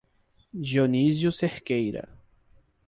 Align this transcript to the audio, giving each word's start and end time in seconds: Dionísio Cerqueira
Dionísio 0.51 1.31
Cerqueira 1.31 2.09